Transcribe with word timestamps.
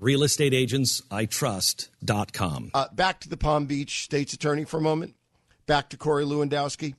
RealestateAgentsITrust.com. 0.00 2.70
Uh, 2.74 2.86
back 2.92 3.20
to 3.20 3.28
the 3.28 3.36
Palm 3.36 3.66
Beach 3.66 4.02
State's 4.04 4.32
Attorney 4.32 4.64
for 4.64 4.78
a 4.78 4.82
moment. 4.82 5.14
Back 5.66 5.90
to 5.90 5.96
Corey 5.96 6.24
Lewandowski. 6.24 6.94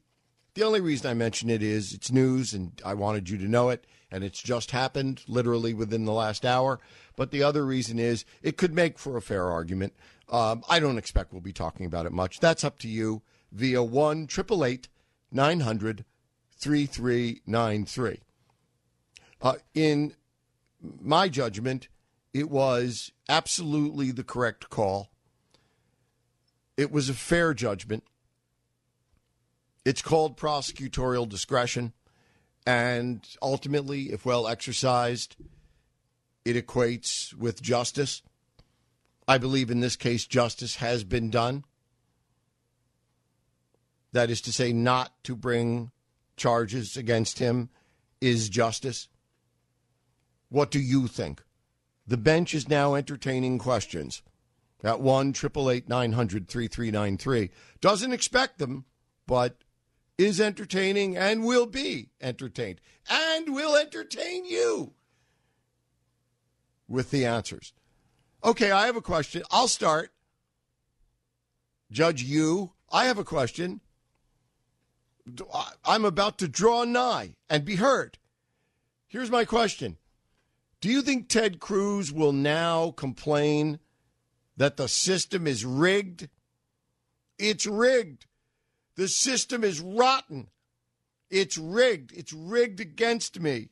The 0.54 0.63
only 0.63 0.82
reason 0.82 1.10
I 1.10 1.13
mention 1.13 1.49
it 1.49 1.63
is 1.63 1.94
it's 1.94 2.12
news, 2.12 2.54
and 2.54 2.82
I 2.85 2.94
wanted 2.94 3.29
you 3.29 3.38
to 3.38 3.48
know 3.48 3.70
it 3.70 3.85
and 4.12 4.24
it's 4.24 4.41
just 4.41 4.72
happened 4.72 5.24
literally 5.27 5.74
within 5.74 6.05
the 6.05 6.12
last 6.12 6.46
hour. 6.46 6.79
But 7.16 7.32
the 7.32 7.44
other 7.44 7.66
reason 7.66 7.98
is 7.98 8.26
it 8.41 8.57
could 8.57 8.74
make 8.74 8.99
for 8.99 9.18
a 9.18 9.22
fair 9.22 9.49
argument. 9.49 9.94
Um, 10.29 10.63
I 10.70 10.79
don't 10.79 10.98
expect 10.98 11.32
we'll 11.32 11.41
be 11.41 11.54
talking 11.54 11.85
about 11.85 12.05
it 12.05 12.12
much. 12.12 12.40
That's 12.40 12.63
up 12.63 12.77
to 12.79 12.88
you 12.88 13.22
via 13.52 13.82
1 13.82 14.27
900 15.32 16.05
3393. 16.57 18.20
Uh, 19.41 19.54
in 19.74 20.13
my 21.02 21.27
judgment, 21.27 21.88
it 22.34 22.49
was 22.49 23.12
absolutely 23.27 24.12
the 24.12 24.24
correct 24.24 24.70
call. 24.70 25.10
It 26.77 26.91
was 26.91 27.10
a 27.10 27.13
fair 27.13 27.54
judgment. 27.54 28.04
It's 29.84 30.01
called 30.01 30.38
prosecutorial 30.38 31.27
discretion. 31.27 31.93
And 32.65 33.27
ultimately, 33.41 34.12
if 34.12 34.26
well 34.26 34.48
exercised, 34.48 35.35
it 36.46 36.55
equates 36.55 37.34
with 37.34 37.62
justice. 37.62 38.21
I 39.27 39.38
believe 39.38 39.71
in 39.71 39.79
this 39.79 39.95
case, 39.95 40.26
justice 40.26 40.76
has 40.76 41.04
been 41.04 41.29
done. 41.29 41.66
That 44.13 44.29
is 44.29 44.41
to 44.41 44.54
say, 44.54 44.73
not 44.73 45.12
to 45.23 45.35
bring 45.35 45.91
charges 46.38 46.98
against 46.98 47.40
him 47.40 47.70
is 48.20 48.49
justice. 48.49 49.07
What 50.49 50.70
do 50.70 50.79
you 50.79 51.07
think? 51.07 51.41
The 52.12 52.17
bench 52.17 52.54
is 52.54 52.67
now 52.67 52.95
entertaining 52.95 53.57
questions 53.57 54.21
at 54.84 54.99
1 54.99 55.29
888 55.29 55.87
900 55.87 56.49
3393. 56.49 57.49
Doesn't 57.79 58.12
expect 58.12 58.59
them, 58.59 58.84
but 59.26 59.63
is 60.17 60.41
entertaining 60.41 61.15
and 61.15 61.45
will 61.45 61.67
be 61.67 62.09
entertained 62.20 62.82
and 63.09 63.55
will 63.55 63.77
entertain 63.77 64.44
you 64.44 64.91
with 66.85 67.11
the 67.11 67.25
answers. 67.25 67.71
Okay, 68.44 68.71
I 68.71 68.88
have 68.88 68.97
a 68.97 69.01
question. 69.01 69.44
I'll 69.50 69.69
start. 69.69 70.11
Judge 71.94 72.23
you, 72.23 72.73
I 72.91 73.05
have 73.05 73.19
a 73.19 73.23
question. 73.23 73.79
I'm 75.85 76.03
about 76.03 76.38
to 76.39 76.50
draw 76.50 76.83
nigh 76.83 77.35
and 77.50 77.63
be 77.63 77.77
heard. 77.77 78.17
Here's 79.07 79.31
my 79.31 79.45
question 79.45 79.95
Do 80.81 80.90
you 80.90 81.03
think 81.03 81.30
Ted 81.30 81.59
Cruz 81.59 82.12
will 82.12 82.34
now 82.34 82.90
complain 82.92 83.80
that 84.58 84.78
the 84.78 84.88
system 84.88 85.46
is 85.46 85.64
rigged? 85.64 86.28
It's 87.38 87.68
rigged. 87.68 88.25
The 88.96 89.08
system 89.08 89.64
is 89.64 89.80
rotten. 89.80 90.47
It's 91.30 91.58
rigged. 91.58 92.12
It's 92.14 92.34
rigged 92.34 92.80
against 92.80 93.40
me. 93.40 93.69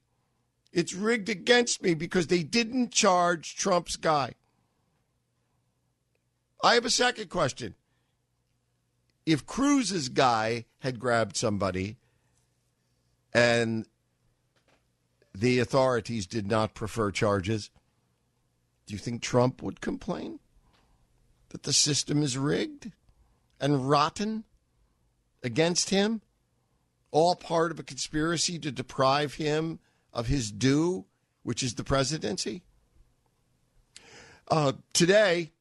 It's 0.72 0.94
rigged 0.94 1.30
against 1.30 1.82
me 1.82 1.96
because 1.96 2.28
they 2.28 2.44
didn't 2.44 2.92
charge 2.92 3.56
Trump's 3.56 3.96
guy. 3.96 4.36
I 6.64 6.76
have 6.76 6.86
a 6.86 6.92
second 6.92 7.30
question. 7.30 7.74
If 9.26 9.48
Cruz's 9.48 10.10
guy 10.10 10.66
had 10.80 11.00
grabbed 11.00 11.38
somebody 11.38 11.98
and 13.34 13.86
the 15.40 15.60
authorities 15.60 16.28
did 16.28 16.48
not 16.48 16.74
prefer 16.74 17.12
charges, 17.12 17.70
do 18.86 18.94
you 18.94 19.00
think 19.00 19.22
Trump 19.22 19.62
would 19.62 19.82
complain 19.82 20.40
that 21.50 21.64
the 21.64 21.74
system 21.74 22.22
is 22.24 22.38
rigged 22.38 22.92
and 23.60 23.90
rotten? 23.90 24.44
against 25.44 25.90
him, 25.90 26.22
all 27.12 27.36
part 27.36 27.72
of 27.72 27.80
a 27.80 27.84
conspiracy 27.84 28.60
to 28.60 28.72
deprive 28.72 29.36
him 29.36 29.80
of 30.14 30.28
his 30.28 30.52
due, 30.52 31.06
which 31.44 31.64
is 31.64 31.76
the 31.76 31.84
presidency? 31.84 32.64
Uh, 34.50 34.74
today, 34.94 35.52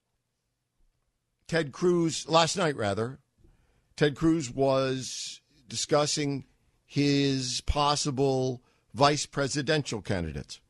Ted 1.47 1.73
Cruz, 1.73 2.29
last 2.29 2.57
night 2.57 2.77
rather, 2.77 3.19
Ted 3.97 4.15
Cruz 4.15 4.51
was 4.51 5.41
discussing 5.69 6.45
his 6.87 7.61
possible 7.63 8.63
vice 8.95 9.27
presidential 9.27 10.01
candidates. 10.01 10.61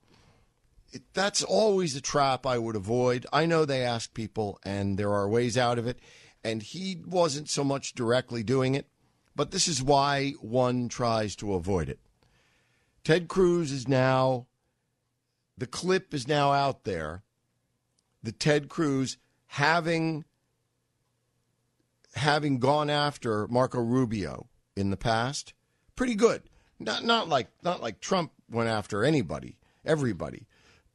It, 0.92 1.02
that's 1.12 1.42
always 1.42 1.94
a 1.96 2.00
trap 2.00 2.46
I 2.46 2.58
would 2.58 2.76
avoid. 2.76 3.26
I 3.32 3.46
know 3.46 3.64
they 3.64 3.84
ask 3.84 4.14
people, 4.14 4.58
and 4.64 4.98
there 4.98 5.12
are 5.12 5.28
ways 5.28 5.58
out 5.58 5.78
of 5.78 5.86
it. 5.86 5.98
And 6.42 6.62
he 6.62 7.02
wasn't 7.06 7.50
so 7.50 7.64
much 7.64 7.94
directly 7.94 8.42
doing 8.42 8.74
it 8.74 8.86
but 9.38 9.52
this 9.52 9.68
is 9.68 9.80
why 9.80 10.32
one 10.40 10.88
tries 10.88 11.36
to 11.36 11.54
avoid 11.54 11.88
it. 11.88 12.00
Ted 13.04 13.28
Cruz 13.28 13.70
is 13.70 13.86
now, 13.86 14.48
the 15.56 15.68
clip 15.68 16.12
is 16.12 16.26
now 16.26 16.50
out 16.50 16.82
there. 16.82 17.22
The 18.20 18.32
Ted 18.32 18.68
Cruz 18.68 19.16
having 19.46 20.24
having 22.14 22.58
gone 22.58 22.90
after 22.90 23.46
Marco 23.46 23.80
Rubio 23.80 24.48
in 24.74 24.90
the 24.90 24.96
past, 24.96 25.54
pretty 25.94 26.16
good. 26.16 26.42
Not 26.81 27.05
not 27.05 27.28
like 27.28 27.49
not 27.62 27.83
like 27.83 28.00
Trump 28.00 28.33
went 28.50 28.69
after 28.69 29.05
anybody, 29.05 29.59
everybody, 29.84 30.47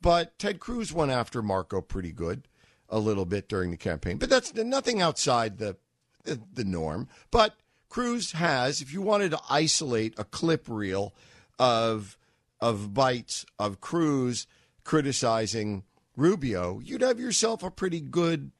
but 0.01 0.37
Ted 0.39 0.59
Cruz 0.59 0.93
went 0.93 1.11
after 1.11 1.41
Marco 1.41 1.81
pretty 1.81 2.11
good, 2.11 2.47
a 2.89 2.99
little 2.99 3.25
bit 3.25 3.49
during 3.49 3.71
the 3.71 3.77
campaign. 3.77 4.17
But 4.17 4.29
that's 4.29 4.53
nothing 4.53 5.01
outside 5.01 5.57
the 5.57 5.77
the, 6.23 6.41
the 6.53 6.63
norm. 6.63 7.09
But 7.31 7.57
Cruz 7.89 8.31
has, 8.31 8.81
if 8.81 8.93
you 8.93 9.01
wanted 9.01 9.31
to 9.31 9.39
isolate 9.49 10.13
a 10.17 10.23
clip 10.23 10.65
reel 10.67 11.13
of 11.59 12.17
of 12.61 12.93
bites 12.93 13.45
of 13.59 13.81
Cruz 13.81 14.47
criticizing 14.83 15.83
Rubio, 16.15 16.79
you'd 16.79 17.01
have 17.01 17.19
yourself 17.19 17.61
a 17.61 17.71
pretty 17.71 17.99
good 17.99 18.51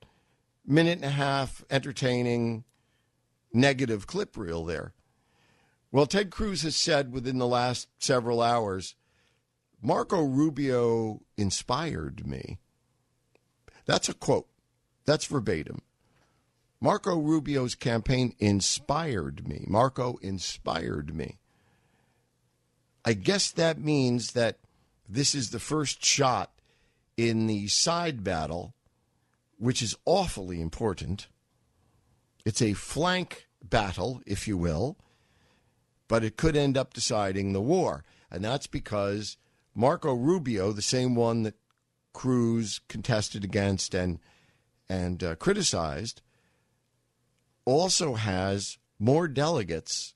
minute 0.66 0.98
and 0.98 1.06
a 1.06 1.10
half 1.10 1.64
entertaining 1.70 2.64
negative 3.54 4.08
clip 4.08 4.36
reel 4.36 4.66
there. 4.66 4.94
Well, 5.94 6.07
Ted 6.07 6.31
Cruz 6.31 6.63
has 6.63 6.75
said 6.75 7.13
within 7.13 7.38
the 7.38 7.48
last 7.48 7.88
several 8.00 8.42
hours, 8.42 8.95
Marco 9.80 10.24
Rubio 10.24 11.22
inspired 11.38 12.25
me. 12.25 12.57
That's 13.86 14.10
a 14.10 14.16
quote. 14.16 14.48
That's 15.06 15.25
verbatim. 15.25 15.84
Marco 16.81 17.16
Rubio's 17.16 17.75
campaign 17.75 18.34
inspired 18.40 19.48
me. 19.48 19.66
Marco 19.68 20.18
inspired 20.24 21.16
me. 21.16 21.38
I 23.06 23.13
guess 23.13 23.51
that 23.51 23.78
means 23.78 24.31
that 24.31 24.57
this 25.07 25.36
is 25.36 25.51
the 25.51 25.60
first 25.60 26.04
shot 26.04 26.54
in 27.18 27.45
the 27.45 27.68
side 27.68 28.24
battle, 28.24 28.74
which 29.60 29.84
is 29.84 29.95
awfully 30.06 30.60
important. 30.60 31.28
It's 32.45 32.63
a 32.63 32.74
flank 32.74 33.48
battle, 33.63 34.24
if 34.25 34.48
you 34.48 34.57
will, 34.57 34.98
but 36.13 36.24
it 36.24 36.38
could 36.38 36.56
end 36.56 36.77
up 36.77 36.94
deciding 36.94 37.54
the 37.54 37.60
war. 37.60 38.04
And 38.30 38.45
that's 38.45 38.68
because 38.68 39.36
Marco 39.74 40.13
Rubio, 40.13 40.71
the 40.71 40.83
same 40.83 41.15
one 41.15 41.42
that 41.42 41.56
Cruz 42.13 42.81
contested 42.88 43.44
against 43.44 43.95
and 43.95 44.19
and 44.88 45.24
uh, 45.24 45.33
criticized, 45.38 46.21
also 47.65 48.13
has 48.13 48.77
more 49.00 49.27
delegates 49.27 50.13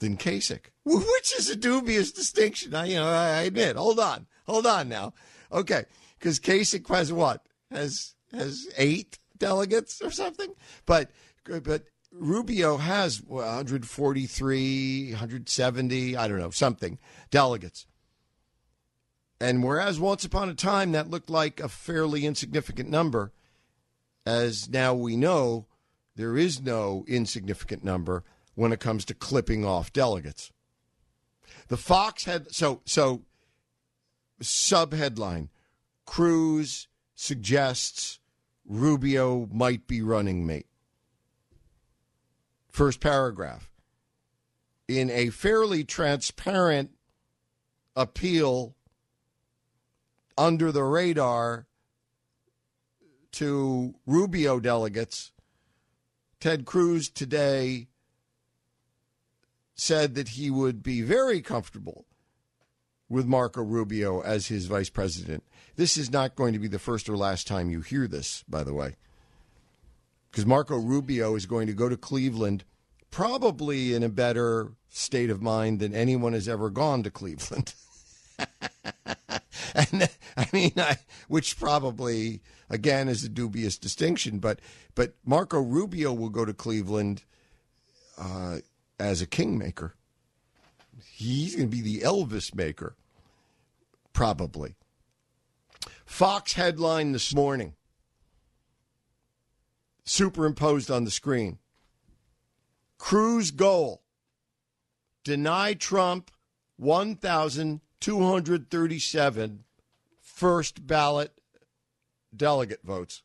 than 0.00 0.18
Kasich, 0.18 0.66
which 0.84 1.34
is 1.38 1.48
a 1.48 1.56
dubious 1.56 2.12
distinction. 2.12 2.74
I, 2.74 2.84
you 2.84 2.96
know, 2.96 3.08
I 3.08 3.44
admit. 3.44 3.76
Hold 3.76 3.98
on, 3.98 4.26
hold 4.46 4.66
on 4.66 4.90
now. 4.90 5.14
Okay, 5.50 5.86
because 6.18 6.38
Kasich 6.38 6.86
has 6.88 7.14
what? 7.14 7.46
Has 7.70 8.14
has 8.30 8.68
eight 8.76 9.18
delegates 9.38 10.02
or 10.02 10.10
something? 10.10 10.52
But 10.84 11.10
but 11.44 11.84
Rubio 12.12 12.76
has 12.78 13.22
143, 13.22 15.10
170, 15.10 16.16
I 16.16 16.28
don't 16.28 16.38
know, 16.38 16.50
something 16.50 16.98
delegates. 17.30 17.86
And 19.40 19.64
whereas 19.64 19.98
once 19.98 20.24
upon 20.24 20.48
a 20.48 20.54
time 20.54 20.92
that 20.92 21.08
looked 21.08 21.30
like 21.30 21.60
a 21.60 21.68
fairly 21.68 22.26
insignificant 22.26 22.90
number, 22.90 23.32
as 24.26 24.68
now 24.68 24.92
we 24.94 25.16
know, 25.16 25.66
there 26.16 26.36
is 26.36 26.60
no 26.60 27.04
insignificant 27.08 27.82
number 27.82 28.24
when 28.54 28.72
it 28.72 28.80
comes 28.80 29.04
to 29.06 29.14
clipping 29.14 29.64
off 29.64 29.92
delegates. 29.92 30.52
The 31.68 31.78
Fox 31.78 32.24
had 32.24 32.52
so 32.52 32.82
so 32.84 33.22
sub 34.40 34.92
headline 34.92 35.48
Cruz 36.04 36.88
suggests 37.14 38.18
Rubio 38.66 39.48
might 39.52 39.86
be 39.86 40.02
running 40.02 40.46
mate. 40.46 40.66
First 42.70 43.00
paragraph. 43.00 43.70
In 44.88 45.10
a 45.10 45.30
fairly 45.30 45.84
transparent 45.84 46.90
appeal 47.94 48.74
under 50.36 50.72
the 50.72 50.82
radar 50.82 51.66
to 53.32 53.94
Rubio 54.06 54.58
delegates, 54.58 55.32
Ted 56.40 56.64
Cruz 56.64 57.08
today 57.08 57.88
said 59.74 60.14
that 60.14 60.30
he 60.30 60.50
would 60.50 60.82
be 60.82 61.02
very 61.02 61.40
comfortable 61.40 62.06
with 63.08 63.26
Marco 63.26 63.62
Rubio 63.62 64.20
as 64.20 64.46
his 64.46 64.66
vice 64.66 64.90
president. 64.90 65.42
This 65.76 65.96
is 65.96 66.10
not 66.10 66.36
going 66.36 66.52
to 66.52 66.58
be 66.58 66.68
the 66.68 66.78
first 66.78 67.08
or 67.08 67.16
last 67.16 67.46
time 67.46 67.70
you 67.70 67.80
hear 67.80 68.06
this, 68.06 68.44
by 68.48 68.62
the 68.62 68.74
way, 68.74 68.96
because 70.30 70.46
Marco 70.46 70.76
Rubio 70.76 71.34
is 71.34 71.46
going 71.46 71.66
to 71.66 71.72
go 71.72 71.88
to 71.88 71.96
Cleveland 71.96 72.64
probably 73.10 73.94
in 73.94 74.02
a 74.02 74.08
better 74.08 74.72
state 74.88 75.30
of 75.30 75.42
mind 75.42 75.80
than 75.80 75.94
anyone 75.94 76.32
has 76.32 76.48
ever 76.48 76.70
gone 76.70 77.02
to 77.02 77.10
Cleveland. 77.10 77.74
and 79.74 80.08
I 80.36 80.48
mean, 80.52 80.72
I, 80.76 80.98
which 81.28 81.58
probably 81.58 82.42
again 82.68 83.08
is 83.08 83.24
a 83.24 83.28
dubious 83.28 83.78
distinction, 83.78 84.38
but 84.38 84.60
but 84.94 85.14
Marco 85.24 85.60
Rubio 85.60 86.12
will 86.12 86.28
go 86.28 86.44
to 86.44 86.54
Cleveland 86.54 87.22
uh, 88.18 88.58
as 88.98 89.20
a 89.20 89.26
kingmaker. 89.26 89.94
He's 91.12 91.56
going 91.56 91.70
to 91.70 91.76
be 91.76 91.82
the 91.82 92.00
Elvis 92.00 92.54
maker, 92.54 92.96
probably. 94.12 94.74
Fox 96.04 96.54
headline 96.54 97.12
this 97.12 97.34
morning, 97.34 97.74
superimposed 100.10 100.90
on 100.90 101.04
the 101.04 101.10
screen. 101.10 101.58
Cruz 102.98 103.52
goal: 103.52 104.02
deny 105.22 105.72
Trump 105.72 106.32
1,237 106.78 109.64
first 110.20 110.84
ballot 110.86 111.32
delegate 112.34 112.82
votes. 112.82 113.22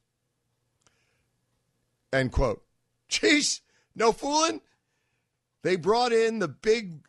End 2.13 2.31
quote. 2.31 2.63
Jeez, 3.09 3.61
no 3.95 4.11
fooling. 4.11 4.61
They 5.63 5.77
brought 5.77 6.13
in 6.13 6.37
the 6.37 6.47
big, 6.47 7.07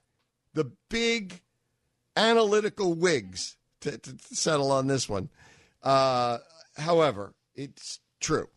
the 0.55 0.73
big 0.89 1.43
analytical 2.17 2.95
wigs 2.95 3.59
to, 3.81 3.99
to 3.99 4.17
settle 4.33 4.73
on 4.73 4.87
this 4.87 5.07
one. 5.07 5.29
Uh, 5.83 6.39
however, 6.77 7.35
it's 7.55 8.01
true. 8.21 8.49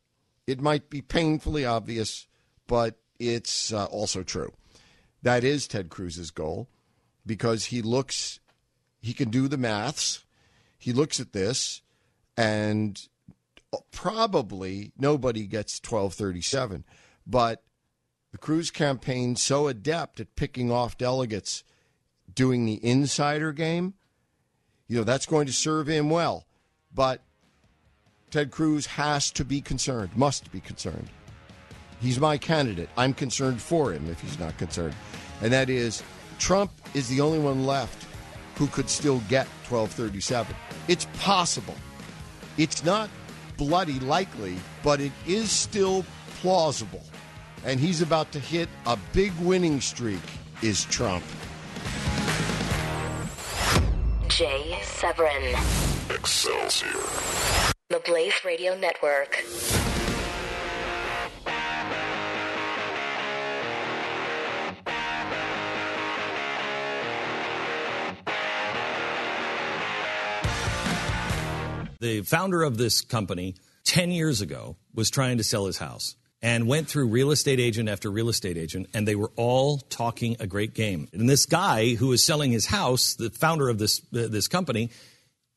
It 0.50 0.62
might 0.62 0.90
be 0.90 1.04
painfully 1.04 1.64
obvious, 1.64 2.26
but 2.66 2.98
it's 3.20 3.72
uh, 3.72 3.86
also 3.86 4.24
true. 4.24 4.52
That 5.22 5.44
is 5.44 5.68
Ted 5.68 5.90
Cruz's 5.90 6.32
goal 6.32 6.68
because 7.24 7.66
he 7.66 7.84
looks, 7.84 8.40
he 9.00 9.14
can 9.14 9.30
do 9.30 9.48
the 9.48 9.58
maths. 9.58 10.26
He 10.80 10.92
looks 10.92 11.20
at 11.20 11.34
this 11.34 11.84
and 12.36 13.00
probably 13.92 14.92
nobody 14.98 15.46
gets 15.46 15.80
1237. 15.80 16.84
But 17.28 17.62
the 18.32 18.40
Cruz 18.40 18.72
campaign 18.72 19.36
so 19.36 19.68
adept 19.68 20.20
at 20.20 20.36
picking 20.36 20.72
off 20.72 20.98
delegates 20.98 21.64
doing 22.34 22.66
the 22.66 22.84
insider 22.84 23.52
game, 23.52 23.94
you 24.88 24.98
know, 24.98 25.04
that's 25.04 25.28
going 25.28 25.46
to 25.46 25.54
serve 25.54 25.88
him 25.88 26.10
well. 26.10 26.48
But 26.92 27.24
Ted 28.32 28.52
Cruz 28.52 28.86
has 28.86 29.32
to 29.32 29.44
be 29.44 29.60
concerned, 29.60 30.12
must 30.16 30.52
be 30.52 30.60
concerned. 30.60 31.10
He's 32.00 32.20
my 32.20 32.38
candidate. 32.38 32.90
I'm 32.96 33.14
concerned 33.14 33.62
for 33.62 33.92
him 33.92 34.10
if 34.10 34.22
he's 34.22 34.40
not 34.40 34.58
concerned. 34.58 34.96
And 35.42 35.52
that 35.52 35.70
is 35.70 36.04
Trump 36.38 36.72
is 36.94 37.10
the 37.10 37.22
only 37.22 37.40
one 37.40 37.66
left 37.66 38.06
who 38.56 38.68
could 38.68 38.90
still 38.90 39.20
get 39.30 39.48
1237. 39.68 40.56
It's 40.88 41.08
possible. 41.20 41.76
It's 42.58 42.84
not 42.84 43.10
bloody 43.58 44.00
likely, 44.00 44.56
but 44.84 45.02
it 45.02 45.12
is 45.26 45.52
still 45.52 46.06
plausible. 46.42 47.04
And 47.66 47.80
he's 47.80 48.02
about 48.02 48.32
to 48.34 48.40
hit 48.40 48.70
a 48.86 48.98
big 49.12 49.34
winning 49.40 49.82
streak, 49.82 50.22
is 50.62 50.86
Trump. 50.86 51.24
Jay 54.28 54.80
Severin. 54.84 55.56
Excelsior. 56.10 57.39
Blaze 58.10 58.44
Radio 58.44 58.76
Network. 58.76 59.46
The 72.00 72.24
founder 72.24 72.64
of 72.64 72.78
this 72.78 73.02
company 73.02 73.54
10 73.84 74.10
years 74.10 74.42
ago 74.42 74.76
was 74.96 75.12
trying 75.12 75.38
to 75.38 75.44
sell 75.44 75.68
his 75.68 75.78
house 75.78 76.16
and 76.42 76.68
went 76.68 76.88
through 76.88 77.10
real 77.10 77.30
estate 77.30 77.60
agent 77.60 77.90
after 77.90 78.10
real 78.10 78.30
estate 78.30 78.58
agent, 78.58 78.90
and 78.96 79.08
they 79.08 79.14
were 79.14 79.32
all 79.36 79.78
talking 79.78 80.36
a 80.40 80.48
great 80.48 80.74
game. 80.74 81.08
And 81.14 81.30
this 81.30 81.46
guy 81.46 81.94
who 81.94 82.08
was 82.08 82.26
selling 82.26 82.52
his 82.52 82.66
house, 82.66 83.14
the 83.14 83.30
founder 83.30 83.70
of 83.70 83.78
this 83.78 84.00
uh, 84.16 84.28
this 84.30 84.48
company, 84.48 84.90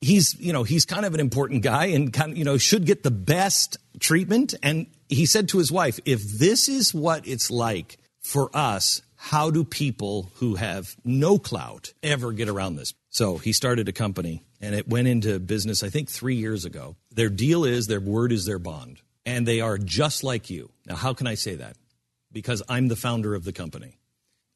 he's 0.02 0.38
you 0.38 0.52
know 0.52 0.64
he's 0.64 0.84
kind 0.84 1.06
of 1.06 1.14
an 1.14 1.20
important 1.20 1.62
guy 1.62 1.86
and 1.86 2.12
kind 2.12 2.32
of, 2.32 2.36
you 2.38 2.44
know 2.44 2.58
should 2.58 2.84
get 2.84 3.02
the 3.02 3.10
best 3.10 3.78
treatment. 4.00 4.54
And 4.62 4.86
he 5.08 5.24
said 5.24 5.48
to 5.50 5.58
his 5.58 5.72
wife, 5.72 5.98
"If 6.04 6.22
this 6.38 6.68
is 6.68 6.92
what 6.92 7.26
it's 7.26 7.50
like 7.50 7.96
for 8.20 8.50
us, 8.52 9.00
how 9.16 9.50
do 9.50 9.64
people 9.64 10.30
who 10.34 10.56
have 10.56 10.94
no 11.04 11.38
clout 11.38 11.94
ever 12.02 12.32
get 12.32 12.48
around 12.48 12.76
this?" 12.76 12.92
So 13.08 13.38
he 13.38 13.52
started 13.52 13.88
a 13.88 13.92
company 13.92 14.42
and 14.60 14.74
it 14.74 14.88
went 14.88 15.08
into 15.08 15.38
business, 15.38 15.82
I 15.82 15.88
think, 15.88 16.08
three 16.08 16.36
years 16.36 16.64
ago. 16.64 16.96
Their 17.10 17.28
deal 17.28 17.64
is 17.64 17.86
their 17.86 18.00
word 18.00 18.32
is 18.32 18.44
their 18.44 18.58
bond, 18.58 19.00
and 19.24 19.46
they 19.46 19.60
are 19.60 19.78
just 19.78 20.22
like 20.22 20.50
you. 20.50 20.70
Now, 20.86 20.96
how 20.96 21.14
can 21.14 21.26
I 21.26 21.34
say 21.34 21.56
that? 21.56 21.76
Because 22.30 22.62
I'm 22.68 22.88
the 22.88 22.96
founder 22.96 23.34
of 23.34 23.44
the 23.44 23.52
company. 23.52 23.98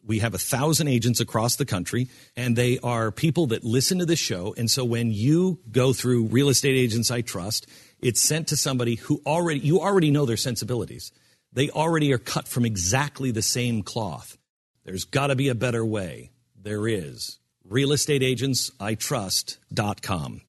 We 0.06 0.20
have 0.20 0.34
a 0.34 0.38
thousand 0.38 0.88
agents 0.88 1.20
across 1.20 1.56
the 1.56 1.66
country, 1.66 2.08
and 2.36 2.54
they 2.54 2.78
are 2.78 3.10
people 3.10 3.48
that 3.48 3.64
listen 3.64 3.98
to 3.98 4.06
this 4.06 4.20
show. 4.20 4.54
And 4.56 4.70
so 4.70 4.84
when 4.84 5.10
you 5.10 5.58
go 5.70 5.92
through 5.92 6.26
Real 6.26 6.48
Estate 6.48 6.76
Agents 6.76 7.10
I 7.10 7.22
Trust, 7.22 7.66
it's 7.98 8.20
sent 8.20 8.46
to 8.48 8.56
somebody 8.56 8.94
who 8.94 9.20
already, 9.26 9.58
you 9.60 9.80
already 9.80 10.12
know 10.12 10.24
their 10.24 10.36
sensibilities. 10.36 11.10
They 11.52 11.70
already 11.70 12.12
are 12.12 12.18
cut 12.18 12.46
from 12.46 12.64
exactly 12.64 13.32
the 13.32 13.42
same 13.42 13.82
cloth. 13.82 14.38
There's 14.84 15.04
got 15.04 15.26
to 15.28 15.36
be 15.36 15.48
a 15.48 15.54
better 15.54 15.82
way. 15.84 16.30
There 16.60 16.86
is 16.86 17.38
realestateagentsitrust.com. 17.68 20.40